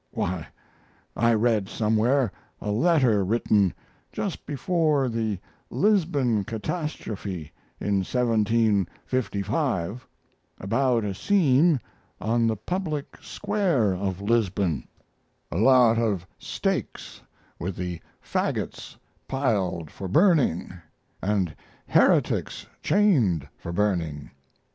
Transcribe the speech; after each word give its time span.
Why, 0.09 0.47
I 1.15 1.35
read 1.35 1.69
somewhere 1.69 2.31
a 2.59 2.71
letter 2.71 3.23
written 3.23 3.71
just 4.11 4.47
before 4.47 5.07
the 5.07 5.37
Lisbon 5.69 6.43
catastrophe 6.43 7.51
in 7.79 7.97
1755 7.97 10.07
about 10.59 11.03
a 11.05 11.13
scene 11.13 11.79
on 12.19 12.47
the 12.47 12.55
public 12.55 13.19
square 13.21 13.93
of 13.93 14.21
Lisbon: 14.21 14.87
A 15.51 15.57
lot 15.59 15.99
of 15.99 16.25
stakes 16.39 17.21
with 17.59 17.75
the 17.75 18.01
fagots 18.19 18.95
piled 19.27 19.91
for 19.91 20.07
burning 20.07 20.73
and 21.21 21.55
heretics 21.85 22.65
chained 22.81 23.47
for 23.55 23.71
burning. 23.71 24.31